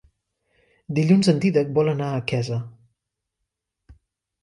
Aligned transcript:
Dilluns 0.99 1.29
en 1.35 1.43
Dídac 1.45 1.71
vol 1.77 1.93
anar 1.93 2.09
a 2.17 2.25
Quesa. 2.35 2.61